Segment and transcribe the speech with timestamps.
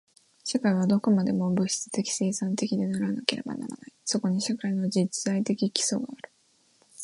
[0.43, 3.93] 社会はどこまでも物質的生産的でなければならない。
[4.03, 6.31] そこに社会の実在的基礎がある。